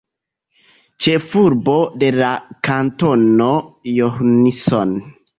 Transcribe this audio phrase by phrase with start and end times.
[1.07, 2.29] Ĉefurbo de la
[2.67, 3.49] kantono
[3.99, 4.95] Johnson.